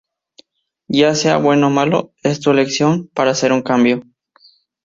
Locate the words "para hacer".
3.13-3.51